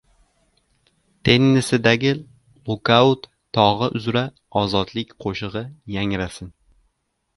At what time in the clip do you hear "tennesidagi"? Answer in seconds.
1.27-2.13